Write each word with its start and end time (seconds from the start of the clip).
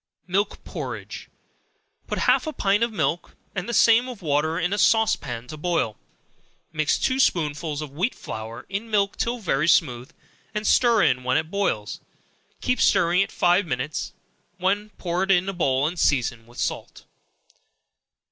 Milk 0.25 0.63
Porridge. 0.63 1.29
Put 2.07 2.17
half 2.25 2.47
a 2.47 2.53
pint 2.53 2.81
of 2.81 2.91
milk, 2.91 3.35
and 3.53 3.69
the 3.69 3.71
same 3.71 4.09
of 4.09 4.23
water, 4.23 4.57
in 4.57 4.73
a 4.73 4.79
sauce 4.79 5.15
pan 5.15 5.45
to 5.49 5.57
boil; 5.57 5.95
mix 6.73 6.97
two 6.97 7.19
spoonsful 7.19 7.83
of 7.83 7.91
wheat 7.91 8.15
flour 8.15 8.65
in 8.67 8.89
milk 8.89 9.15
till 9.15 9.37
very 9.37 9.67
smooth, 9.67 10.09
and 10.55 10.65
stir 10.65 11.03
in 11.03 11.23
when 11.23 11.37
it 11.37 11.51
boils; 11.51 11.99
keep 12.61 12.81
stirring 12.81 13.21
it 13.21 13.31
five 13.31 13.67
minutes, 13.67 14.13
when 14.57 14.89
pour 14.97 15.21
it 15.21 15.29
in 15.29 15.47
a 15.47 15.53
bowl 15.53 15.85
and 15.85 15.99
season 15.99 16.47
with 16.47 16.57
salt. 16.57 17.05